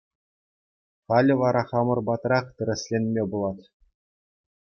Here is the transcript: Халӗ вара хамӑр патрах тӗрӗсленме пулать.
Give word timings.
Халӗ 1.05 1.35
вара 1.41 1.63
хамӑр 1.69 1.99
патрах 2.07 2.45
тӗрӗсленме 2.55 3.21
пулать. 3.29 3.65